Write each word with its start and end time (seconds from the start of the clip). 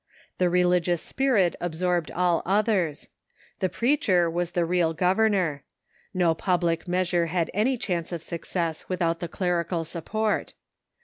The 0.39 0.49
religious 0.49 0.99
spirit 0.99 1.55
absorbed 1.61 2.09
all 2.09 2.41
others. 2.43 3.09
The 3.59 3.69
preacher 3.69 4.31
was 4.31 4.53
the 4.53 4.65
real 4.65 4.93
governor. 4.95 5.61
No 6.11 6.33
public 6.33 6.87
measure 6.87 7.27
had 7.27 7.51
any 7.53 7.77
chance 7.77 8.11
of 8.11 8.23
success 8.23 8.89
without 8.89 9.19
the 9.19 9.27
clerical 9.27 9.83
support. 9.85 10.55